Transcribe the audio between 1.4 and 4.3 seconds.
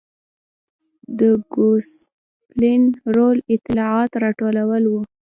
ګوسپلین رول اطلاعات